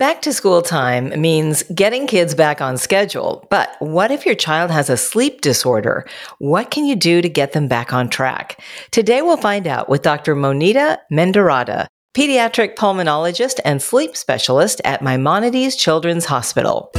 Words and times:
Back 0.00 0.22
to 0.22 0.32
school 0.32 0.60
time 0.60 1.20
means 1.20 1.62
getting 1.72 2.08
kids 2.08 2.34
back 2.34 2.60
on 2.60 2.76
schedule. 2.78 3.46
But 3.48 3.76
what 3.78 4.10
if 4.10 4.26
your 4.26 4.34
child 4.34 4.72
has 4.72 4.90
a 4.90 4.96
sleep 4.96 5.40
disorder? 5.40 6.04
What 6.40 6.72
can 6.72 6.84
you 6.84 6.96
do 6.96 7.22
to 7.22 7.28
get 7.28 7.52
them 7.52 7.68
back 7.68 7.92
on 7.92 8.08
track? 8.08 8.60
Today 8.90 9.22
we'll 9.22 9.36
find 9.36 9.68
out 9.68 9.88
with 9.88 10.02
Dr. 10.02 10.34
Monita 10.34 10.98
Mendiratta, 11.12 11.86
pediatric 12.12 12.74
pulmonologist 12.74 13.60
and 13.64 13.80
sleep 13.80 14.16
specialist 14.16 14.80
at 14.84 15.00
Maimonides 15.00 15.76
Children's 15.76 16.24
Hospital. 16.24 16.90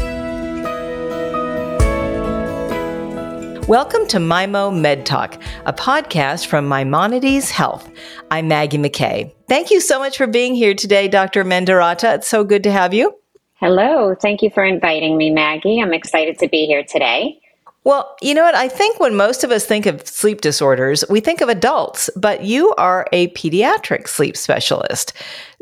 Welcome 3.68 4.06
to 4.10 4.20
Maimo 4.20 4.70
Med 4.70 5.08
Talk, 5.08 5.42
a 5.66 5.74
podcast 5.74 6.46
from 6.46 6.68
Maimonides 6.68 7.50
Health. 7.50 7.92
I'm 8.30 8.48
Maggie 8.48 8.78
McKay. 8.78 9.34
Thank 9.50 9.72
you 9.72 9.82
so 9.82 9.98
much 9.98 10.18
for 10.18 10.28
being 10.28 10.54
here 10.54 10.76
today, 10.76 11.08
Dr. 11.08 11.44
Mendiratta. 11.44 12.14
It's 12.14 12.28
so 12.28 12.44
good 12.44 12.62
to 12.62 12.72
have 12.72 12.94
you. 12.94 13.16
Hello. 13.56 14.14
Thank 14.22 14.44
you 14.44 14.52
for 14.52 14.64
inviting 14.64 15.18
me, 15.18 15.32
Maggie. 15.32 15.82
I'm 15.82 15.96
excited 15.96 16.38
to 16.40 16.48
be 16.48 16.68
here 16.68 16.84
today. 16.84 17.40
Well, 17.84 18.16
you 18.22 18.36
know 18.36 18.44
what? 18.44 18.54
I 18.54 18.68
think 18.68 19.00
when 19.00 19.16
most 19.16 19.44
of 19.44 19.50
us 19.50 19.66
think 19.66 19.88
of 19.88 20.06
sleep 20.06 20.42
disorders, 20.42 21.04
we 21.10 21.20
think 21.20 21.42
of 21.42 21.50
adults, 21.50 22.12
but 22.16 22.44
you 22.44 22.72
are 22.76 23.08
a 23.12 23.30
pediatric 23.30 24.08
sleep 24.08 24.38
specialist. 24.38 25.12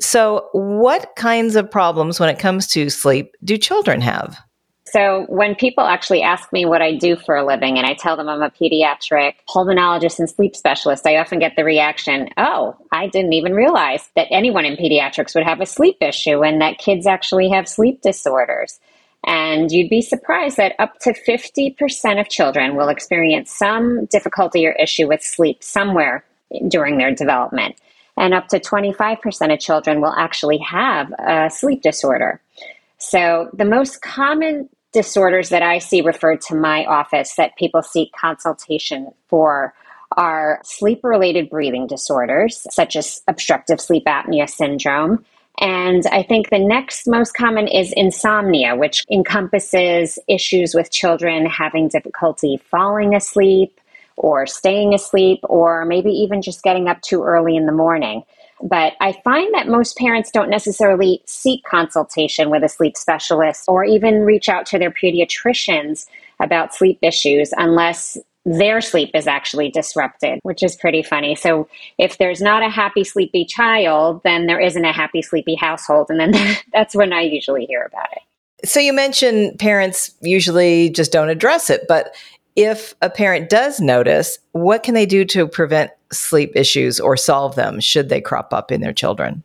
So, 0.02 0.50
what 0.52 1.16
kinds 1.16 1.56
of 1.56 1.72
problems 1.72 2.20
when 2.20 2.28
it 2.28 2.38
comes 2.38 2.68
to 2.68 2.90
sleep 2.90 3.34
do 3.46 3.58
children 3.58 4.02
have? 4.02 4.38
So 4.86 5.26
when 5.30 5.56
people 5.56 5.86
actually 5.86 6.22
ask 6.22 6.52
me 6.52 6.66
what 6.66 6.82
I 6.82 6.96
do 6.96 7.16
for 7.16 7.36
a 7.36 7.46
living 7.46 7.78
and 7.78 7.88
I 7.88 7.94
tell 7.94 8.18
them 8.18 8.28
I'm 8.28 8.42
a 8.42 8.52
pediatric 8.52 9.36
pulmonologist 9.50 10.20
and 10.20 10.30
sleep 10.30 10.56
specialist, 10.56 11.08
I 11.08 11.18
often 11.18 11.40
get 11.40 11.56
the 11.56 11.64
reaction, 11.64 12.30
oh, 12.38 12.76
I 12.92 13.08
didn't 13.08 13.34
even 13.34 13.54
realize 13.54 14.10
that 14.16 14.28
anyone 14.30 14.66
in 14.66 14.76
pediatrics 14.76 15.34
would 15.36 15.46
have 15.46 15.62
a 15.62 15.66
sleep 15.66 15.98
issue 16.02 16.44
and 16.44 16.62
that 16.62 16.80
kids 16.80 17.08
actually 17.08 17.50
have 17.50 17.68
sleep 17.68 18.02
disorders. 18.02 18.80
And 19.26 19.72
you'd 19.72 19.90
be 19.90 20.02
surprised 20.02 20.58
that 20.58 20.76
up 20.80 21.00
to 21.00 21.14
50% 21.14 22.20
of 22.20 22.28
children 22.28 22.76
will 22.76 22.90
experience 22.90 23.52
some 23.52 24.06
difficulty 24.08 24.68
or 24.68 24.74
issue 24.74 25.08
with 25.08 25.24
sleep 25.24 25.64
somewhere 25.64 26.26
during 26.68 26.98
their 26.98 27.16
development. 27.16 27.76
And 28.18 28.34
up 28.34 28.50
to 28.50 28.60
25% 28.60 29.54
of 29.54 29.60
children 29.60 30.02
will 30.02 30.14
actually 30.14 30.58
have 30.60 31.12
a 31.18 31.50
sleep 31.50 31.82
disorder. 31.82 32.42
So, 33.00 33.50
the 33.54 33.66
most 33.66 34.02
common 34.02 34.70
disorders 34.94 35.50
that 35.50 35.64
I 35.64 35.80
see 35.80 36.02
referred 36.02 36.42
to 36.42 36.56
my 36.56 36.86
office 36.86 37.36
that 37.36 37.58
people 37.58 37.82
seek 37.82 38.12
consultation 38.14 39.12
for 39.28 39.74
are 40.16 40.62
sleep 40.64 41.00
related 41.04 41.50
breathing 41.50 41.88
disorders, 41.88 42.66
such 42.70 42.96
as 42.96 43.22
obstructive 43.28 43.82
sleep 43.82 44.06
apnea 44.06 44.50
syndrome. 44.50 45.26
And 45.60 46.04
I 46.08 46.24
think 46.24 46.50
the 46.50 46.60
next 46.60 47.08
most 47.08 47.34
common 47.34 47.68
is 47.68 47.94
insomnia, 47.96 48.76
which 48.76 49.04
encompasses 49.12 50.18
issues 50.28 50.74
with 50.74 50.92
children 50.92 51.46
having 51.46 51.88
difficulty 51.88 52.60
falling 52.70 53.16
asleep 53.16 53.80
or 54.16 54.46
staying 54.46 54.94
asleep, 54.94 55.40
or 55.44 55.86
maybe 55.86 56.12
even 56.12 56.42
just 56.42 56.64
getting 56.64 56.88
up 56.88 57.02
too 57.02 57.24
early 57.24 57.56
in 57.56 57.66
the 57.66 57.72
morning. 57.72 58.24
But 58.62 58.94
I 59.02 59.14
find 59.24 59.54
that 59.54 59.68
most 59.68 59.98
parents 59.98 60.32
don't 60.32 60.50
necessarily 60.50 61.22
seek 61.26 61.64
consultation 61.64 62.50
with 62.50 62.64
a 62.64 62.70
sleep 62.70 62.96
specialist 62.98 63.66
or 63.68 63.84
even 63.84 64.22
reach 64.22 64.50
out 64.50 64.66
to 64.68 64.80
their 64.80 64.92
pediatricians 64.92 66.06
about 66.40 66.74
sleep 66.74 67.00
issues 67.02 67.52
unless 67.58 68.18
their 68.46 68.82
sleep 68.82 69.12
is 69.14 69.26
actually 69.26 69.70
disrupted, 69.70 70.40
which 70.44 70.64
is 70.64 70.76
pretty 70.76 71.02
funny. 71.02 71.36
So 71.36 71.68
if 71.98 72.18
there's 72.18 72.42
not 72.42 72.62
a 72.62 72.70
happy, 72.70 73.04
sleepy 73.04 73.46
child, 73.46 74.22
then 74.24 74.48
there 74.48 74.60
isn't 74.60 74.84
a 74.84 74.92
happy, 74.92 75.22
sleepy 75.22 75.56
household. 75.56 76.08
And 76.10 76.20
then 76.20 76.58
that's 76.74 76.96
when 76.96 77.14
I 77.14 77.22
usually 77.22 77.66
hear 77.66 77.84
about 77.84 78.12
it. 78.12 78.22
So 78.66 78.80
you 78.80 78.94
mentioned 78.94 79.60
parents 79.60 80.12
usually 80.22 80.90
just 80.90 81.12
don't 81.12 81.30
address 81.30 81.70
it, 81.70 81.86
but 81.88 82.16
if 82.56 82.94
a 83.02 83.10
parent 83.10 83.50
does 83.50 83.80
notice, 83.80 84.38
what 84.52 84.84
can 84.84 84.94
they 84.94 85.06
do 85.06 85.26
to 85.26 85.48
prevent 85.48 85.92
sleep 86.12 86.52
issues 86.56 87.00
or 87.00 87.18
solve 87.18 87.56
them 87.56 87.80
should 87.80 88.10
they 88.10 88.22
crop 88.22 88.54
up 88.54 88.72
in 88.72 88.82
their 88.82 88.94
children? 88.94 89.44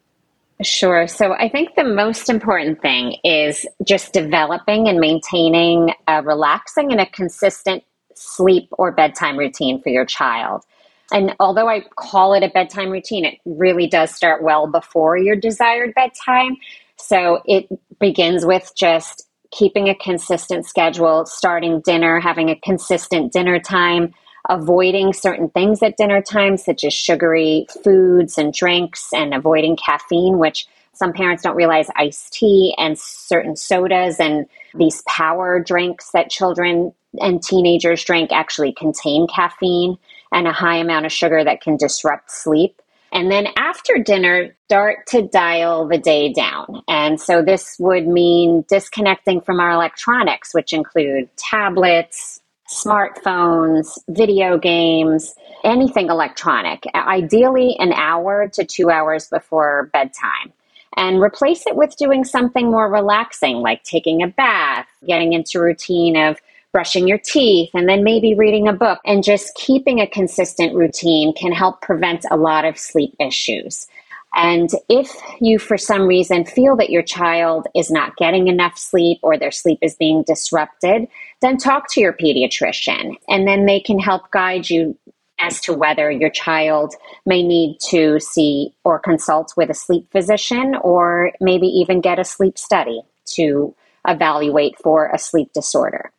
Sure. 0.62 1.06
So 1.06 1.34
I 1.34 1.48
think 1.48 1.76
the 1.76 1.84
most 1.84 2.28
important 2.28 2.82
thing 2.82 3.16
is 3.22 3.64
just 3.84 4.12
developing 4.12 4.88
and 4.88 4.98
maintaining 4.98 5.92
a 6.08 6.22
relaxing 6.22 6.90
and 6.90 7.00
a 7.00 7.06
consistent 7.06 7.84
sleep 8.14 8.68
or 8.72 8.90
bedtime 8.90 9.36
routine 9.38 9.80
for 9.80 9.90
your 9.90 10.04
child. 10.04 10.64
And 11.12 11.34
although 11.38 11.68
I 11.68 11.82
call 11.96 12.34
it 12.34 12.42
a 12.42 12.48
bedtime 12.48 12.90
routine, 12.90 13.24
it 13.24 13.38
really 13.44 13.86
does 13.86 14.14
start 14.14 14.42
well 14.42 14.66
before 14.66 15.16
your 15.16 15.36
desired 15.36 15.94
bedtime. 15.94 16.56
So 16.96 17.40
it 17.46 17.68
begins 18.00 18.44
with 18.44 18.72
just 18.76 19.27
keeping 19.50 19.88
a 19.88 19.94
consistent 19.94 20.66
schedule, 20.66 21.26
starting 21.26 21.80
dinner, 21.80 22.20
having 22.20 22.50
a 22.50 22.56
consistent 22.56 23.32
dinner 23.32 23.58
time, 23.58 24.14
avoiding 24.48 25.12
certain 25.12 25.48
things 25.50 25.82
at 25.82 25.96
dinner 25.96 26.22
time, 26.22 26.56
such 26.56 26.84
as 26.84 26.92
sugary 26.94 27.66
foods 27.82 28.38
and 28.38 28.52
drinks, 28.52 29.08
and 29.12 29.34
avoiding 29.34 29.76
caffeine, 29.76 30.38
which 30.38 30.66
some 30.92 31.12
parents 31.12 31.44
don't 31.44 31.56
realize 31.56 31.88
iced 31.96 32.32
tea 32.32 32.74
and 32.76 32.98
certain 32.98 33.54
sodas 33.54 34.18
and 34.18 34.46
these 34.74 35.02
power 35.06 35.60
drinks 35.60 36.10
that 36.10 36.28
children 36.28 36.92
and 37.20 37.42
teenagers 37.42 38.04
drink 38.04 38.32
actually 38.32 38.72
contain 38.72 39.26
caffeine 39.28 39.96
and 40.32 40.46
a 40.46 40.52
high 40.52 40.76
amount 40.76 41.06
of 41.06 41.12
sugar 41.12 41.44
that 41.44 41.60
can 41.60 41.76
disrupt 41.76 42.30
sleep. 42.30 42.82
And 43.12 43.30
then 43.30 43.48
after 43.56 43.98
dinner, 43.98 44.54
start 44.66 45.06
to 45.08 45.22
dial 45.22 45.88
the 45.88 45.98
day 45.98 46.32
down. 46.32 46.82
And 46.88 47.18
so 47.20 47.42
this 47.42 47.76
would 47.78 48.06
mean 48.06 48.64
disconnecting 48.68 49.40
from 49.40 49.60
our 49.60 49.70
electronics, 49.70 50.52
which 50.52 50.72
include 50.72 51.28
tablets, 51.36 52.40
smartphones, 52.68 53.98
video 54.08 54.58
games, 54.58 55.34
anything 55.64 56.10
electronic, 56.10 56.84
ideally 56.94 57.76
an 57.78 57.92
hour 57.94 58.48
to 58.48 58.64
two 58.64 58.90
hours 58.90 59.28
before 59.28 59.88
bedtime. 59.92 60.52
And 60.96 61.22
replace 61.22 61.66
it 61.66 61.76
with 61.76 61.96
doing 61.96 62.24
something 62.24 62.70
more 62.70 62.90
relaxing, 62.90 63.58
like 63.58 63.84
taking 63.84 64.22
a 64.22 64.26
bath, 64.26 64.86
getting 65.06 65.32
into 65.32 65.60
routine 65.60 66.16
of 66.16 66.38
brushing 66.72 67.08
your 67.08 67.18
teeth, 67.18 67.70
and 67.74 67.88
then 67.88 68.04
maybe 68.04 68.34
reading 68.34 68.68
a 68.68 68.72
book. 68.72 69.00
And 69.04 69.24
just 69.24 69.54
keeping 69.54 70.00
a 70.00 70.06
consistent 70.06 70.74
routine 70.74 71.32
can 71.34 71.52
help 71.52 71.80
prevent 71.80 72.24
a 72.30 72.36
lot 72.36 72.64
of 72.64 72.78
sleep 72.78 73.14
issues. 73.18 73.86
And 74.34 74.70
if 74.88 75.10
you, 75.40 75.58
for 75.58 75.78
some 75.78 76.02
reason, 76.02 76.44
feel 76.44 76.76
that 76.76 76.90
your 76.90 77.02
child 77.02 77.66
is 77.74 77.90
not 77.90 78.16
getting 78.16 78.48
enough 78.48 78.78
sleep 78.78 79.18
or 79.22 79.38
their 79.38 79.50
sleep 79.50 79.78
is 79.80 79.96
being 79.96 80.22
disrupted, 80.22 81.08
then 81.40 81.56
talk 81.56 81.90
to 81.92 82.00
your 82.00 82.12
pediatrician 82.12 83.14
and 83.28 83.48
then 83.48 83.66
they 83.66 83.80
can 83.80 83.98
help 83.98 84.30
guide 84.30 84.68
you 84.68 84.96
as 85.40 85.60
to 85.60 85.72
whether 85.72 86.10
your 86.10 86.30
child 86.30 86.94
may 87.24 87.42
need 87.42 87.78
to 87.80 88.18
see 88.20 88.74
or 88.84 88.98
consult 88.98 89.54
with 89.56 89.70
a 89.70 89.74
sleep 89.74 90.10
physician 90.10 90.74
or 90.82 91.32
maybe 91.40 91.66
even 91.66 92.00
get 92.00 92.18
a 92.18 92.24
sleep 92.24 92.58
study 92.58 93.00
to 93.24 93.74
evaluate 94.06 94.76
for 94.78 95.10
a 95.14 95.18
sleep 95.18 95.52
disorder. 95.52 96.10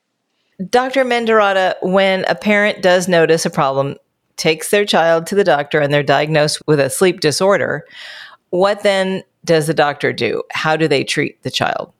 Dr. 0.68 1.06
Mendiratta, 1.06 1.76
when 1.82 2.26
a 2.28 2.36
parent 2.36 2.82
does 2.82 3.08
notice 3.08 3.46
a 3.46 3.50
problem, 3.50 3.96
takes 4.36 4.72
their 4.72 4.86
child 4.86 5.28
to 5.28 5.36
the 5.36 5.44
doctor 5.44 5.80
and 5.80 5.94
they're 5.94 6.04
diagnosed 6.04 6.62
with 6.68 6.80
a 6.80 6.90
sleep 6.90 7.22
disorder, 7.22 7.86
what 8.50 8.84
then 8.84 9.24
does 9.46 9.68
the 9.68 9.74
doctor 9.74 10.12
do? 10.12 10.44
How 10.52 10.76
do 10.76 10.88
they 10.88 11.04
treat 11.04 11.42
the 11.44 11.52
child? 11.52 11.94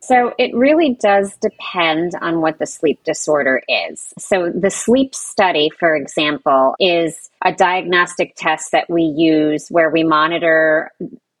So 0.00 0.34
it 0.38 0.54
really 0.54 0.96
does 1.00 1.36
depend 1.38 2.12
on 2.20 2.40
what 2.40 2.58
the 2.58 2.66
sleep 2.66 3.02
disorder 3.02 3.62
is. 3.68 4.12
So 4.18 4.52
the 4.54 4.70
sleep 4.70 5.14
study, 5.14 5.70
for 5.78 5.96
example, 5.96 6.76
is 6.78 7.30
a 7.44 7.52
diagnostic 7.52 8.34
test 8.36 8.72
that 8.72 8.88
we 8.88 9.02
use 9.02 9.68
where 9.68 9.90
we 9.90 10.04
monitor 10.04 10.92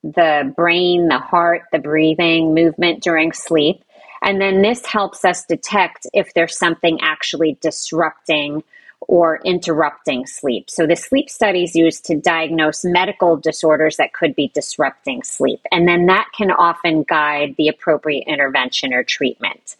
the 0.02 0.52
brain, 0.56 1.08
the 1.08 1.18
heart, 1.18 1.62
the 1.70 1.78
breathing, 1.78 2.54
movement 2.54 3.02
during 3.02 3.32
sleep. 3.32 3.84
And 4.22 4.40
then 4.40 4.62
this 4.62 4.84
helps 4.86 5.24
us 5.24 5.44
detect 5.44 6.06
if 6.12 6.34
there's 6.34 6.58
something 6.58 6.98
actually 7.02 7.58
disrupting 7.60 8.62
or 9.00 9.40
interrupting 9.44 10.26
sleep. 10.26 10.70
So 10.70 10.86
the 10.86 10.96
sleep 10.96 11.30
study 11.30 11.64
is 11.64 11.74
used 11.74 12.04
to 12.06 12.16
diagnose 12.16 12.84
medical 12.84 13.36
disorders 13.36 13.96
that 13.96 14.12
could 14.12 14.34
be 14.34 14.50
disrupting 14.54 15.22
sleep. 15.22 15.60
And 15.70 15.86
then 15.86 16.06
that 16.06 16.28
can 16.36 16.50
often 16.50 17.02
guide 17.02 17.54
the 17.56 17.68
appropriate 17.68 18.24
intervention 18.26 18.92
or 18.92 19.04
treatment. 19.04 19.76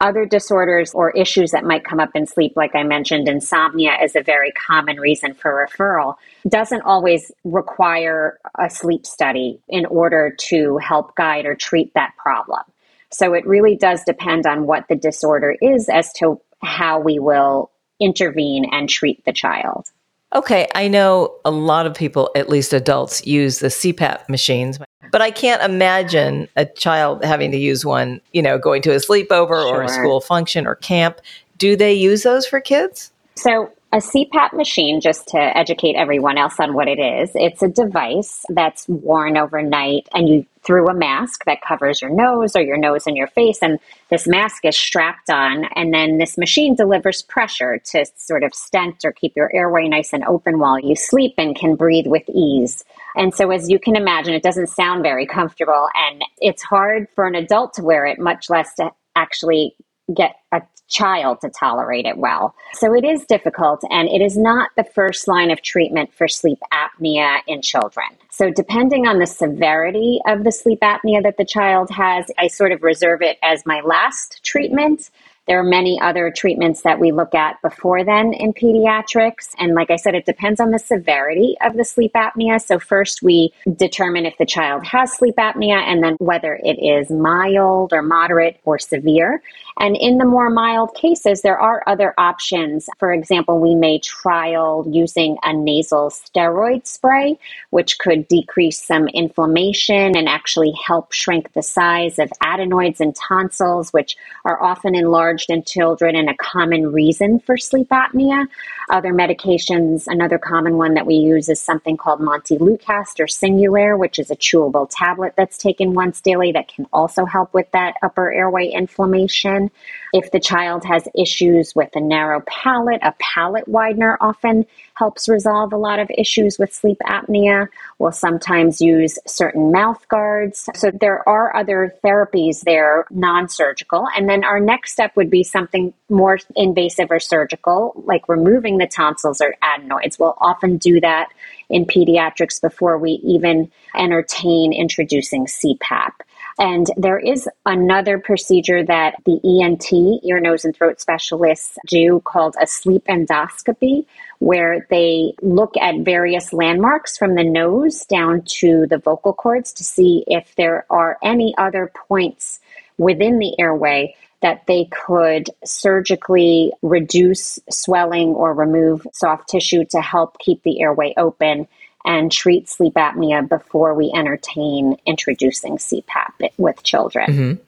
Other 0.00 0.26
disorders 0.26 0.94
or 0.94 1.10
issues 1.10 1.50
that 1.50 1.64
might 1.64 1.82
come 1.82 1.98
up 1.98 2.10
in 2.14 2.24
sleep, 2.24 2.52
like 2.54 2.76
I 2.76 2.84
mentioned, 2.84 3.28
insomnia 3.28 3.96
is 4.00 4.14
a 4.14 4.22
very 4.22 4.52
common 4.52 5.00
reason 5.00 5.34
for 5.34 5.66
referral, 5.66 6.14
doesn't 6.48 6.82
always 6.82 7.32
require 7.42 8.38
a 8.56 8.70
sleep 8.70 9.06
study 9.06 9.60
in 9.68 9.86
order 9.86 10.36
to 10.50 10.78
help 10.78 11.16
guide 11.16 11.46
or 11.46 11.56
treat 11.56 11.92
that 11.94 12.12
problem. 12.16 12.62
So 13.10 13.34
it 13.34 13.46
really 13.46 13.76
does 13.76 14.02
depend 14.04 14.46
on 14.46 14.66
what 14.66 14.86
the 14.88 14.96
disorder 14.96 15.56
is 15.60 15.88
as 15.88 16.12
to 16.14 16.40
how 16.62 17.00
we 17.00 17.18
will 17.18 17.70
intervene 18.00 18.66
and 18.72 18.88
treat 18.88 19.24
the 19.24 19.32
child. 19.32 19.90
Okay, 20.34 20.68
I 20.74 20.88
know 20.88 21.34
a 21.44 21.50
lot 21.50 21.86
of 21.86 21.94
people, 21.94 22.30
at 22.36 22.50
least 22.50 22.74
adults, 22.74 23.26
use 23.26 23.60
the 23.60 23.68
CPAP 23.68 24.28
machines, 24.28 24.78
but 25.10 25.22
I 25.22 25.30
can't 25.30 25.62
imagine 25.62 26.48
a 26.54 26.66
child 26.66 27.24
having 27.24 27.50
to 27.52 27.56
use 27.56 27.84
one, 27.84 28.20
you 28.32 28.42
know, 28.42 28.58
going 28.58 28.82
to 28.82 28.92
a 28.92 28.96
sleepover 28.96 29.62
sure. 29.62 29.76
or 29.76 29.82
a 29.82 29.88
school 29.88 30.20
function 30.20 30.66
or 30.66 30.74
camp. 30.74 31.20
Do 31.56 31.76
they 31.76 31.94
use 31.94 32.24
those 32.24 32.46
for 32.46 32.60
kids? 32.60 33.10
So, 33.36 33.72
a 33.90 33.98
CPAP 33.98 34.52
machine, 34.52 35.00
just 35.00 35.28
to 35.28 35.38
educate 35.38 35.94
everyone 35.96 36.36
else 36.36 36.60
on 36.60 36.74
what 36.74 36.88
it 36.88 36.98
is, 36.98 37.30
it's 37.34 37.62
a 37.62 37.68
device 37.68 38.44
that's 38.50 38.86
worn 38.86 39.38
overnight 39.38 40.06
and 40.12 40.28
you 40.28 40.46
through 40.62 40.88
a 40.88 40.94
mask 40.94 41.44
that 41.46 41.62
covers 41.66 42.02
your 42.02 42.10
nose 42.10 42.54
or 42.54 42.60
your 42.60 42.76
nose 42.76 43.06
and 43.06 43.16
your 43.16 43.28
face. 43.28 43.60
And 43.62 43.78
this 44.10 44.26
mask 44.26 44.66
is 44.66 44.76
strapped 44.76 45.30
on. 45.30 45.64
And 45.74 45.94
then 45.94 46.18
this 46.18 46.36
machine 46.36 46.74
delivers 46.74 47.22
pressure 47.22 47.78
to 47.92 48.04
sort 48.16 48.44
of 48.44 48.54
stent 48.54 48.96
or 49.06 49.12
keep 49.12 49.34
your 49.34 49.50
airway 49.54 49.88
nice 49.88 50.12
and 50.12 50.24
open 50.24 50.58
while 50.58 50.78
you 50.78 50.94
sleep 50.94 51.32
and 51.38 51.56
can 51.56 51.74
breathe 51.74 52.06
with 52.06 52.28
ease. 52.28 52.84
And 53.16 53.34
so, 53.34 53.50
as 53.50 53.70
you 53.70 53.78
can 53.78 53.96
imagine, 53.96 54.34
it 54.34 54.42
doesn't 54.42 54.68
sound 54.68 55.02
very 55.02 55.26
comfortable. 55.26 55.88
And 55.94 56.22
it's 56.38 56.62
hard 56.62 57.06
for 57.14 57.26
an 57.26 57.34
adult 57.34 57.72
to 57.74 57.82
wear 57.82 58.04
it, 58.04 58.18
much 58.18 58.50
less 58.50 58.74
to 58.74 58.90
actually 59.16 59.74
get 60.14 60.36
a 60.52 60.62
child 60.88 61.40
to 61.42 61.50
tolerate 61.50 62.06
it 62.06 62.16
well. 62.16 62.54
So 62.72 62.94
it 62.94 63.04
is 63.04 63.24
difficult, 63.26 63.82
and 63.90 64.08
it 64.08 64.22
is 64.22 64.36
not 64.36 64.70
the 64.76 64.84
first 64.84 65.28
line 65.28 65.50
of 65.50 65.62
treatment 65.62 66.12
for 66.14 66.28
sleep 66.28 66.58
apnea 66.72 67.38
in 67.46 67.62
children. 67.62 68.08
So, 68.30 68.50
depending 68.50 69.06
on 69.06 69.18
the 69.18 69.26
severity 69.26 70.20
of 70.26 70.44
the 70.44 70.52
sleep 70.52 70.80
apnea 70.80 71.22
that 71.22 71.36
the 71.36 71.44
child 71.44 71.90
has, 71.90 72.30
I 72.38 72.48
sort 72.48 72.72
of 72.72 72.82
reserve 72.82 73.20
it 73.22 73.38
as 73.42 73.66
my 73.66 73.80
last 73.80 74.40
treatment. 74.44 75.10
There 75.48 75.58
are 75.58 75.64
many 75.64 75.98
other 76.00 76.30
treatments 76.30 76.82
that 76.82 77.00
we 77.00 77.10
look 77.10 77.34
at 77.34 77.60
before 77.62 78.04
then 78.04 78.34
in 78.34 78.52
pediatrics. 78.52 79.54
And 79.58 79.74
like 79.74 79.90
I 79.90 79.96
said, 79.96 80.14
it 80.14 80.26
depends 80.26 80.60
on 80.60 80.72
the 80.72 80.78
severity 80.78 81.56
of 81.62 81.74
the 81.74 81.86
sleep 81.86 82.12
apnea. 82.12 82.60
So, 82.60 82.78
first 82.78 83.22
we 83.22 83.54
determine 83.76 84.26
if 84.26 84.36
the 84.38 84.44
child 84.44 84.84
has 84.84 85.10
sleep 85.14 85.36
apnea 85.36 85.78
and 85.78 86.04
then 86.04 86.16
whether 86.18 86.60
it 86.62 86.74
is 86.74 87.10
mild 87.10 87.94
or 87.94 88.02
moderate 88.02 88.60
or 88.66 88.78
severe. 88.78 89.42
And 89.80 89.96
in 89.96 90.18
the 90.18 90.24
more 90.24 90.50
mild 90.50 90.94
cases, 90.94 91.40
there 91.42 91.58
are 91.58 91.82
other 91.86 92.12
options. 92.18 92.88
For 92.98 93.12
example, 93.12 93.60
we 93.60 93.74
may 93.74 94.00
trial 94.00 94.84
using 94.90 95.38
a 95.44 95.52
nasal 95.52 96.10
steroid 96.10 96.86
spray, 96.86 97.38
which 97.70 97.98
could 97.98 98.26
decrease 98.28 98.82
some 98.82 99.06
inflammation 99.08 100.16
and 100.16 100.28
actually 100.28 100.72
help 100.84 101.12
shrink 101.12 101.52
the 101.52 101.62
size 101.62 102.18
of 102.18 102.30
adenoids 102.42 103.00
and 103.00 103.14
tonsils, 103.14 103.92
which 103.92 104.16
are 104.44 104.60
often 104.62 104.94
enlarged 104.96 105.37
in 105.48 105.62
children 105.64 106.16
and 106.16 106.28
a 106.28 106.34
common 106.36 106.92
reason 106.92 107.38
for 107.40 107.56
sleep 107.56 107.88
apnea. 107.88 108.46
Other 108.90 109.12
medications, 109.12 110.04
another 110.06 110.38
common 110.38 110.78
one 110.78 110.94
that 110.94 111.04
we 111.04 111.16
use 111.16 111.50
is 111.50 111.60
something 111.60 111.98
called 111.98 112.20
Montelukast 112.20 113.20
or 113.20 113.26
Singulair, 113.26 113.98
which 113.98 114.18
is 114.18 114.30
a 114.30 114.36
chewable 114.36 114.88
tablet 114.90 115.34
that's 115.36 115.58
taken 115.58 115.92
once 115.92 116.22
daily 116.22 116.52
that 116.52 116.68
can 116.68 116.86
also 116.92 117.26
help 117.26 117.52
with 117.52 117.70
that 117.72 117.96
upper 118.02 118.32
airway 118.32 118.68
inflammation. 118.68 119.70
If 120.14 120.30
the 120.30 120.40
child 120.40 120.84
has 120.86 121.06
issues 121.14 121.74
with 121.74 121.94
a 121.96 122.00
narrow 122.00 122.42
palate, 122.46 123.00
a 123.02 123.14
palate 123.18 123.68
widener 123.68 124.16
often 124.22 124.64
helps 124.94 125.28
resolve 125.28 125.72
a 125.72 125.76
lot 125.76 125.98
of 125.98 126.10
issues 126.16 126.58
with 126.58 126.72
sleep 126.72 126.98
apnea. 127.04 127.68
We'll 127.98 128.12
sometimes 128.12 128.80
use 128.80 129.18
certain 129.26 129.70
mouth 129.70 130.08
guards. 130.08 130.68
So 130.74 130.90
there 130.90 131.28
are 131.28 131.54
other 131.54 131.94
therapies 132.02 132.62
there, 132.62 133.04
non 133.10 133.50
surgical. 133.50 134.08
And 134.16 134.28
then 134.28 134.44
our 134.44 134.60
next 134.60 134.92
step 134.92 135.14
would 135.14 135.30
be 135.30 135.44
something 135.44 135.92
more 136.08 136.38
invasive 136.56 137.10
or 137.10 137.20
surgical, 137.20 137.92
like 138.06 138.28
removing 138.28 138.77
the 138.78 138.86
tonsils 138.86 139.40
or 139.40 139.54
adenoids. 139.62 140.18
We'll 140.18 140.36
often 140.40 140.78
do 140.78 141.00
that 141.00 141.28
in 141.68 141.84
pediatrics 141.84 142.60
before 142.60 142.98
we 142.98 143.12
even 143.24 143.70
entertain 143.94 144.72
introducing 144.72 145.46
CPAP. 145.46 146.12
And 146.58 146.88
there 146.96 147.18
is 147.18 147.48
another 147.66 148.18
procedure 148.18 148.84
that 148.84 149.14
the 149.24 149.38
ENT, 149.44 150.24
ear, 150.24 150.40
nose, 150.40 150.64
and 150.64 150.74
throat 150.74 151.00
specialists 151.00 151.78
do 151.86 152.20
called 152.24 152.56
a 152.60 152.66
sleep 152.66 153.04
endoscopy, 153.08 154.06
where 154.40 154.86
they 154.90 155.34
look 155.40 155.76
at 155.76 156.00
various 156.00 156.52
landmarks 156.52 157.16
from 157.16 157.36
the 157.36 157.44
nose 157.44 158.04
down 158.06 158.42
to 158.46 158.86
the 158.88 158.98
vocal 158.98 159.32
cords 159.32 159.72
to 159.74 159.84
see 159.84 160.24
if 160.26 160.54
there 160.56 160.84
are 160.90 161.16
any 161.22 161.54
other 161.58 161.92
points 162.08 162.58
within 162.98 163.38
the 163.38 163.58
airway 163.58 164.14
that 164.40 164.66
they 164.66 164.84
could 164.86 165.50
surgically 165.64 166.72
reduce 166.82 167.58
swelling 167.70 168.28
or 168.28 168.54
remove 168.54 169.06
soft 169.12 169.48
tissue 169.48 169.84
to 169.86 170.00
help 170.00 170.38
keep 170.38 170.62
the 170.62 170.80
airway 170.80 171.12
open 171.16 171.66
and 172.04 172.30
treat 172.30 172.68
sleep 172.68 172.94
apnea 172.94 173.46
before 173.48 173.94
we 173.94 174.12
entertain 174.14 174.96
introducing 175.06 175.76
CPAP 175.76 176.50
with 176.56 176.82
children. 176.82 177.30
Mm-hmm. 177.30 177.62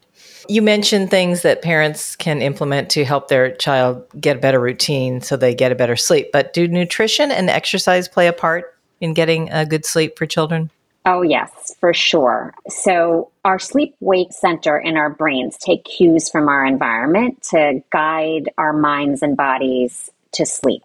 You 0.49 0.62
mentioned 0.62 1.11
things 1.11 1.43
that 1.43 1.62
parents 1.62 2.17
can 2.17 2.41
implement 2.41 2.91
to 2.91 3.05
help 3.05 3.29
their 3.29 3.55
child 3.56 4.05
get 4.21 4.37
a 4.37 4.41
better 4.41 4.61
routine 4.61 5.21
so 5.21 5.37
they 5.37 5.55
get 5.55 5.73
a 5.73 5.75
better 5.75 5.97
sleep. 5.97 6.31
But 6.33 6.53
do 6.55 6.67
nutrition 6.67 7.31
and 7.31 7.50
exercise 7.50 8.09
play 8.09 8.26
a 8.26 8.33
part 8.33 8.75
in 9.00 9.15
getting 9.15 9.50
a 9.50 9.67
good 9.67 9.85
sleep 9.85 10.19
for 10.19 10.26
children? 10.26 10.71
Oh, 11.06 11.23
yes, 11.23 11.75
for 11.81 11.94
sure. 11.94 12.55
So, 12.69 13.31
our 13.44 13.58
sleep 13.58 13.94
wake 14.00 14.32
center 14.32 14.79
in 14.79 14.99
our 14.99 15.08
brains 15.08 15.56
take 15.56 15.85
cues 15.85 16.29
from 16.29 16.47
our 16.49 16.64
environment 16.67 17.43
to 17.50 17.82
guide 17.91 18.50
our 18.58 18.75
minds 18.75 19.23
and 19.23 19.35
bodies 19.37 20.11
to 20.32 20.44
sleep. 20.44 20.82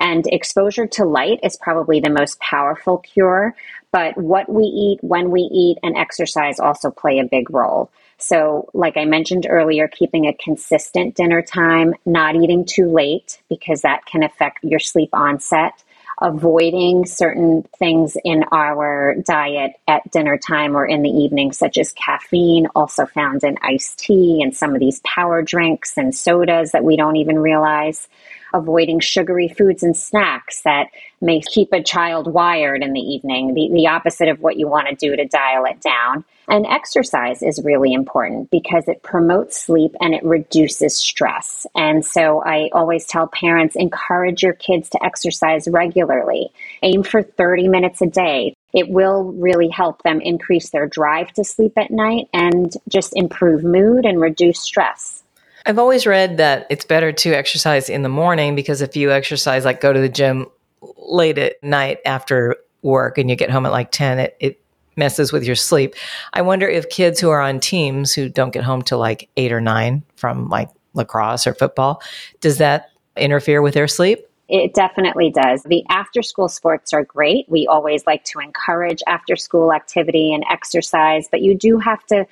And 0.00 0.26
exposure 0.26 0.86
to 0.86 1.04
light 1.04 1.40
is 1.42 1.56
probably 1.56 2.00
the 2.00 2.10
most 2.10 2.40
powerful 2.40 2.98
cure. 2.98 3.54
But 3.92 4.16
what 4.16 4.50
we 4.50 4.64
eat, 4.64 4.98
when 5.02 5.30
we 5.30 5.42
eat, 5.42 5.78
and 5.82 5.96
exercise 5.96 6.58
also 6.58 6.90
play 6.90 7.18
a 7.18 7.24
big 7.24 7.50
role. 7.50 7.90
So, 8.16 8.68
like 8.74 8.96
I 8.96 9.04
mentioned 9.04 9.46
earlier, 9.48 9.86
keeping 9.86 10.26
a 10.26 10.34
consistent 10.34 11.14
dinner 11.14 11.42
time, 11.42 11.94
not 12.06 12.36
eating 12.36 12.64
too 12.64 12.90
late 12.90 13.40
because 13.48 13.82
that 13.82 14.06
can 14.06 14.22
affect 14.22 14.64
your 14.64 14.80
sleep 14.80 15.10
onset, 15.12 15.72
avoiding 16.20 17.06
certain 17.06 17.64
things 17.78 18.16
in 18.24 18.44
our 18.50 19.14
diet 19.26 19.72
at 19.86 20.10
dinner 20.10 20.36
time 20.36 20.76
or 20.76 20.86
in 20.86 21.02
the 21.02 21.10
evening, 21.10 21.52
such 21.52 21.78
as 21.78 21.92
caffeine, 21.92 22.66
also 22.74 23.06
found 23.06 23.44
in 23.44 23.56
iced 23.62 23.98
tea 23.98 24.42
and 24.42 24.56
some 24.56 24.74
of 24.74 24.80
these 24.80 25.00
power 25.00 25.42
drinks 25.42 25.96
and 25.96 26.14
sodas 26.14 26.72
that 26.72 26.84
we 26.84 26.96
don't 26.96 27.16
even 27.16 27.38
realize 27.38 28.08
avoiding 28.52 29.00
sugary 29.00 29.48
foods 29.48 29.82
and 29.82 29.96
snacks 29.96 30.62
that 30.62 30.88
may 31.20 31.40
keep 31.40 31.72
a 31.72 31.82
child 31.82 32.32
wired 32.32 32.82
in 32.82 32.92
the 32.92 33.00
evening, 33.00 33.54
the, 33.54 33.68
the 33.72 33.86
opposite 33.88 34.28
of 34.28 34.40
what 34.40 34.56
you 34.56 34.68
want 34.68 34.88
to 34.88 34.94
do 34.94 35.16
to 35.16 35.26
dial 35.26 35.64
it 35.64 35.80
down. 35.80 36.24
And 36.48 36.64
exercise 36.64 37.42
is 37.42 37.62
really 37.62 37.92
important 37.92 38.50
because 38.50 38.88
it 38.88 39.02
promotes 39.02 39.62
sleep 39.62 39.94
and 40.00 40.14
it 40.14 40.24
reduces 40.24 40.96
stress. 40.96 41.66
And 41.74 42.04
so 42.04 42.42
I 42.42 42.70
always 42.72 43.06
tell 43.06 43.26
parents 43.26 43.76
encourage 43.76 44.42
your 44.42 44.54
kids 44.54 44.88
to 44.90 45.04
exercise 45.04 45.68
regularly. 45.68 46.50
Aim 46.82 47.02
for 47.02 47.22
30 47.22 47.68
minutes 47.68 48.00
a 48.00 48.06
day. 48.06 48.54
It 48.72 48.88
will 48.88 49.24
really 49.24 49.68
help 49.68 50.02
them 50.02 50.20
increase 50.20 50.70
their 50.70 50.86
drive 50.86 51.32
to 51.32 51.44
sleep 51.44 51.72
at 51.76 51.90
night 51.90 52.28
and 52.32 52.72
just 52.88 53.14
improve 53.14 53.62
mood 53.62 54.06
and 54.06 54.20
reduce 54.20 54.60
stress. 54.60 55.17
I've 55.68 55.78
always 55.78 56.06
read 56.06 56.38
that 56.38 56.66
it's 56.70 56.86
better 56.86 57.12
to 57.12 57.34
exercise 57.34 57.90
in 57.90 58.02
the 58.02 58.08
morning 58.08 58.54
because 58.54 58.80
if 58.80 58.96
you 58.96 59.12
exercise, 59.12 59.66
like 59.66 59.82
go 59.82 59.92
to 59.92 60.00
the 60.00 60.08
gym 60.08 60.46
late 60.96 61.36
at 61.36 61.62
night 61.62 61.98
after 62.06 62.56
work 62.80 63.18
and 63.18 63.28
you 63.28 63.36
get 63.36 63.50
home 63.50 63.66
at 63.66 63.72
like 63.72 63.90
10, 63.90 64.18
it, 64.18 64.36
it 64.40 64.62
messes 64.96 65.30
with 65.30 65.44
your 65.44 65.54
sleep. 65.54 65.94
I 66.32 66.40
wonder 66.40 66.66
if 66.66 66.88
kids 66.88 67.20
who 67.20 67.28
are 67.28 67.42
on 67.42 67.60
teams 67.60 68.14
who 68.14 68.30
don't 68.30 68.50
get 68.50 68.64
home 68.64 68.80
till 68.80 68.98
like 68.98 69.28
eight 69.36 69.52
or 69.52 69.60
nine 69.60 70.02
from 70.16 70.48
like 70.48 70.70
lacrosse 70.94 71.46
or 71.46 71.52
football, 71.52 72.00
does 72.40 72.56
that 72.56 72.90
interfere 73.18 73.60
with 73.60 73.74
their 73.74 73.88
sleep? 73.88 74.26
It 74.48 74.72
definitely 74.72 75.30
does. 75.30 75.64
The 75.64 75.84
after 75.90 76.22
school 76.22 76.48
sports 76.48 76.94
are 76.94 77.04
great. 77.04 77.46
We 77.50 77.66
always 77.66 78.06
like 78.06 78.24
to 78.24 78.38
encourage 78.38 79.02
after 79.06 79.36
school 79.36 79.74
activity 79.74 80.32
and 80.32 80.46
exercise, 80.50 81.28
but 81.30 81.42
you 81.42 81.54
do 81.54 81.78
have 81.78 82.02
to 82.06 82.26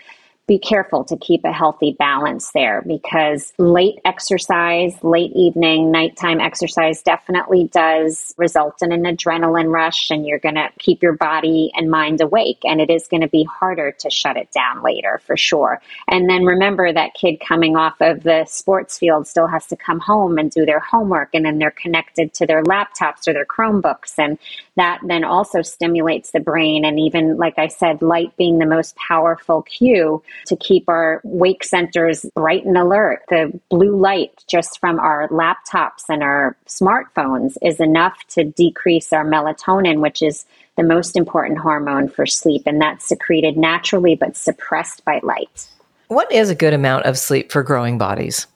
be 0.46 0.58
careful 0.58 1.02
to 1.04 1.16
keep 1.16 1.44
a 1.44 1.52
healthy 1.52 1.96
balance 1.98 2.52
there 2.52 2.82
because 2.86 3.52
late 3.58 3.98
exercise, 4.04 4.94
late 5.02 5.32
evening, 5.34 5.90
nighttime 5.90 6.40
exercise 6.40 7.02
definitely 7.02 7.64
does 7.72 8.32
result 8.36 8.80
in 8.80 8.92
an 8.92 9.02
adrenaline 9.02 9.72
rush 9.72 10.10
and 10.10 10.24
you're 10.24 10.38
going 10.38 10.54
to 10.54 10.68
keep 10.78 11.02
your 11.02 11.14
body 11.14 11.72
and 11.74 11.90
mind 11.90 12.20
awake. 12.20 12.60
And 12.62 12.80
it 12.80 12.90
is 12.90 13.08
going 13.08 13.22
to 13.22 13.28
be 13.28 13.42
harder 13.44 13.90
to 13.90 14.10
shut 14.10 14.36
it 14.36 14.52
down 14.52 14.84
later 14.84 15.20
for 15.26 15.36
sure. 15.36 15.82
And 16.06 16.30
then 16.30 16.44
remember 16.44 16.92
that 16.92 17.14
kid 17.14 17.40
coming 17.40 17.76
off 17.76 18.00
of 18.00 18.22
the 18.22 18.44
sports 18.44 18.98
field 18.98 19.26
still 19.26 19.48
has 19.48 19.66
to 19.66 19.76
come 19.76 19.98
home 19.98 20.38
and 20.38 20.50
do 20.52 20.64
their 20.64 20.80
homework 20.80 21.30
and 21.34 21.44
then 21.44 21.58
they're 21.58 21.72
connected 21.72 22.32
to 22.34 22.46
their 22.46 22.62
laptops 22.62 23.26
or 23.26 23.32
their 23.32 23.46
Chromebooks. 23.46 24.14
And 24.16 24.38
that 24.76 25.00
then 25.02 25.24
also 25.24 25.62
stimulates 25.62 26.30
the 26.30 26.40
brain. 26.40 26.84
And 26.84 27.00
even, 27.00 27.36
like 27.36 27.58
I 27.58 27.66
said, 27.66 28.00
light 28.00 28.36
being 28.36 28.58
the 28.58 28.66
most 28.66 28.94
powerful 28.94 29.62
cue 29.62 30.22
to 30.46 30.56
keep 30.56 30.88
our 30.88 31.20
wake 31.24 31.64
centers 31.64 32.24
bright 32.34 32.64
and 32.64 32.76
alert. 32.76 33.22
The 33.28 33.58
blue 33.70 33.96
light 33.96 34.44
just 34.48 34.78
from 34.80 34.98
our 34.98 35.28
laptops 35.28 36.04
and 36.08 36.22
our 36.22 36.56
smartphones 36.66 37.56
is 37.62 37.80
enough 37.80 38.18
to 38.30 38.44
decrease 38.44 39.12
our 39.12 39.24
melatonin, 39.24 40.00
which 40.00 40.22
is 40.22 40.44
the 40.76 40.82
most 40.82 41.16
important 41.16 41.58
hormone 41.58 42.08
for 42.08 42.26
sleep, 42.26 42.62
and 42.66 42.80
that's 42.80 43.06
secreted 43.06 43.56
naturally 43.56 44.14
but 44.14 44.36
suppressed 44.36 45.04
by 45.04 45.20
light. 45.22 45.68
What 46.08 46.30
is 46.30 46.50
a 46.50 46.54
good 46.54 46.74
amount 46.74 47.06
of 47.06 47.18
sleep 47.18 47.50
for 47.50 47.62
growing 47.62 47.98
bodies? 47.98 48.46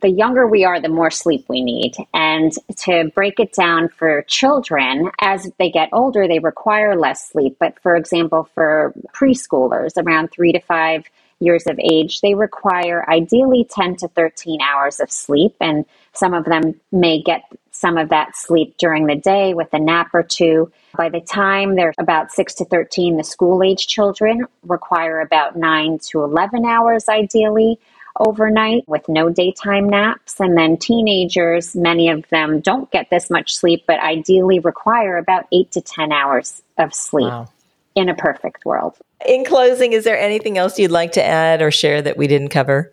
The 0.00 0.08
younger 0.08 0.46
we 0.46 0.64
are, 0.64 0.80
the 0.80 0.88
more 0.88 1.10
sleep 1.10 1.44
we 1.48 1.62
need. 1.62 1.94
And 2.14 2.52
to 2.78 3.10
break 3.14 3.38
it 3.38 3.52
down 3.52 3.88
for 3.88 4.22
children, 4.22 5.10
as 5.20 5.50
they 5.58 5.70
get 5.70 5.90
older, 5.92 6.26
they 6.26 6.38
require 6.38 6.96
less 6.96 7.28
sleep. 7.30 7.56
But 7.58 7.78
for 7.80 7.96
example, 7.96 8.48
for 8.54 8.94
preschoolers 9.14 9.92
around 9.96 10.30
three 10.30 10.52
to 10.52 10.60
five 10.60 11.04
years 11.40 11.66
of 11.66 11.78
age, 11.78 12.20
they 12.20 12.34
require 12.34 13.08
ideally 13.10 13.66
10 13.68 13.96
to 13.96 14.08
13 14.08 14.60
hours 14.60 15.00
of 15.00 15.10
sleep. 15.10 15.54
And 15.60 15.84
some 16.12 16.34
of 16.34 16.44
them 16.44 16.80
may 16.90 17.20
get 17.20 17.42
some 17.72 17.96
of 17.98 18.10
that 18.10 18.36
sleep 18.36 18.76
during 18.78 19.06
the 19.06 19.16
day 19.16 19.54
with 19.54 19.72
a 19.72 19.78
nap 19.78 20.10
or 20.14 20.22
two. 20.22 20.70
By 20.96 21.08
the 21.08 21.20
time 21.20 21.74
they're 21.74 21.94
about 21.98 22.30
6 22.30 22.54
to 22.54 22.64
13, 22.66 23.16
the 23.16 23.24
school 23.24 23.62
age 23.62 23.86
children 23.86 24.46
require 24.62 25.20
about 25.20 25.56
9 25.56 25.98
to 26.10 26.22
11 26.22 26.64
hours 26.64 27.08
ideally 27.08 27.78
overnight 28.18 28.88
with 28.88 29.08
no 29.08 29.30
daytime 29.30 29.88
naps. 29.88 30.40
And 30.40 30.56
then 30.56 30.76
teenagers, 30.76 31.74
many 31.74 32.10
of 32.10 32.28
them 32.30 32.60
don't 32.60 32.90
get 32.90 33.10
this 33.10 33.30
much 33.30 33.54
sleep, 33.54 33.84
but 33.86 34.00
ideally 34.00 34.58
require 34.58 35.16
about 35.16 35.46
eight 35.52 35.70
to 35.72 35.80
10 35.80 36.12
hours 36.12 36.62
of 36.78 36.94
sleep 36.94 37.28
wow. 37.28 37.48
in 37.94 38.08
a 38.08 38.14
perfect 38.14 38.64
world. 38.64 38.96
In 39.26 39.44
closing, 39.44 39.92
is 39.92 40.04
there 40.04 40.18
anything 40.18 40.58
else 40.58 40.78
you'd 40.78 40.90
like 40.90 41.12
to 41.12 41.24
add 41.24 41.62
or 41.62 41.70
share 41.70 42.02
that 42.02 42.16
we 42.16 42.26
didn't 42.26 42.48
cover? 42.48 42.92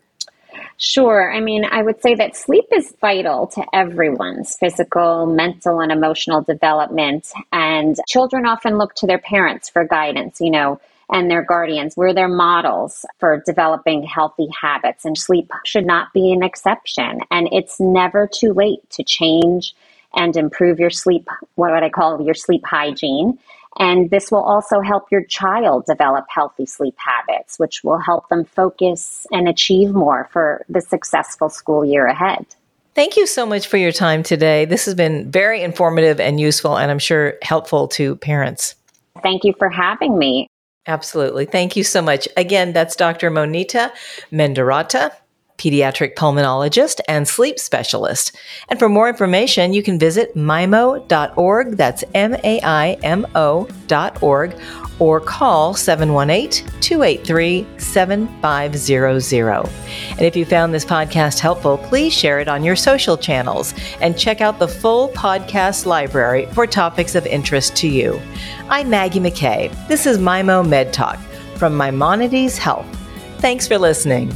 Sure. 0.80 1.30
I 1.30 1.40
mean, 1.40 1.66
I 1.70 1.82
would 1.82 2.00
say 2.00 2.14
that 2.14 2.36
sleep 2.36 2.64
is 2.72 2.94
vital 3.02 3.48
to 3.48 3.64
everyone's 3.74 4.56
physical, 4.56 5.26
mental, 5.26 5.80
and 5.80 5.92
emotional 5.92 6.40
development. 6.40 7.28
And 7.52 7.96
children 8.08 8.46
often 8.46 8.78
look 8.78 8.94
to 8.94 9.06
their 9.06 9.18
parents 9.18 9.68
for 9.68 9.84
guidance. 9.84 10.40
You 10.40 10.50
know, 10.50 10.80
and 11.10 11.30
their 11.30 11.42
guardians. 11.42 11.96
We're 11.96 12.14
their 12.14 12.28
models 12.28 13.04
for 13.18 13.42
developing 13.44 14.02
healthy 14.02 14.48
habits, 14.60 15.04
and 15.04 15.18
sleep 15.18 15.50
should 15.64 15.86
not 15.86 16.12
be 16.12 16.32
an 16.32 16.42
exception. 16.42 17.20
And 17.30 17.48
it's 17.52 17.80
never 17.80 18.28
too 18.32 18.52
late 18.52 18.88
to 18.90 19.02
change 19.02 19.74
and 20.14 20.36
improve 20.36 20.78
your 20.78 20.90
sleep, 20.90 21.28
what 21.54 21.72
would 21.72 21.82
I 21.82 21.88
call 21.90 22.20
your 22.22 22.34
sleep 22.34 22.64
hygiene. 22.64 23.38
And 23.78 24.10
this 24.10 24.30
will 24.30 24.42
also 24.42 24.80
help 24.80 25.12
your 25.12 25.22
child 25.24 25.84
develop 25.86 26.26
healthy 26.28 26.66
sleep 26.66 26.96
habits, 26.98 27.58
which 27.58 27.84
will 27.84 27.98
help 27.98 28.28
them 28.28 28.44
focus 28.44 29.26
and 29.30 29.48
achieve 29.48 29.90
more 29.90 30.28
for 30.32 30.64
the 30.68 30.80
successful 30.80 31.48
school 31.48 31.84
year 31.84 32.06
ahead. 32.06 32.46
Thank 32.94 33.16
you 33.16 33.26
so 33.26 33.46
much 33.46 33.68
for 33.68 33.76
your 33.76 33.92
time 33.92 34.24
today. 34.24 34.64
This 34.64 34.84
has 34.86 34.96
been 34.96 35.30
very 35.30 35.62
informative 35.62 36.18
and 36.18 36.40
useful, 36.40 36.76
and 36.76 36.90
I'm 36.90 36.98
sure 36.98 37.34
helpful 37.42 37.86
to 37.88 38.16
parents. 38.16 38.74
Thank 39.22 39.44
you 39.44 39.54
for 39.56 39.68
having 39.68 40.18
me. 40.18 40.48
Absolutely. 40.86 41.44
Thank 41.44 41.76
you 41.76 41.84
so 41.84 42.02
much. 42.02 42.26
Again, 42.36 42.72
that's 42.72 42.96
Dr. 42.96 43.30
Monita 43.30 43.92
Mendiratta, 44.32 45.12
pediatric 45.58 46.14
pulmonologist 46.14 47.00
and 47.06 47.28
sleep 47.28 47.58
specialist. 47.58 48.34
And 48.68 48.78
for 48.78 48.88
more 48.88 49.08
information, 49.08 49.72
you 49.74 49.82
can 49.82 49.98
visit 49.98 50.34
maimo.org. 50.34 51.76
That's 51.76 52.02
M 52.14 52.34
A 52.42 52.60
I 52.62 52.92
M 53.02 53.26
O.org 53.34 54.58
or 55.00 55.18
call 55.18 55.74
718 55.74 56.64
283 56.80 57.66
7500. 57.78 59.68
And 60.10 60.20
if 60.20 60.36
you 60.36 60.44
found 60.44 60.72
this 60.72 60.84
podcast 60.84 61.40
helpful, 61.40 61.78
please 61.78 62.12
share 62.12 62.38
it 62.38 62.46
on 62.46 62.62
your 62.62 62.76
social 62.76 63.16
channels 63.16 63.74
and 64.00 64.16
check 64.16 64.40
out 64.40 64.60
the 64.60 64.68
full 64.68 65.08
podcast 65.08 65.86
library 65.86 66.46
for 66.52 66.66
topics 66.66 67.16
of 67.16 67.26
interest 67.26 67.74
to 67.76 67.88
you. 67.88 68.20
I'm 68.68 68.88
Maggie 68.88 69.18
McKay. 69.20 69.74
This 69.88 70.06
is 70.06 70.18
Maimo 70.18 70.62
Med 70.62 70.92
Talk 70.92 71.18
from 71.56 71.76
Maimonides 71.76 72.58
Health. 72.58 72.86
Thanks 73.38 73.66
for 73.66 73.78
listening. 73.78 74.32